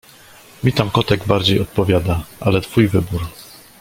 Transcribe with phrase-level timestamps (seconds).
[0.63, 3.21] Mi tam kotek bardziej odpowiada, ale twój wybór.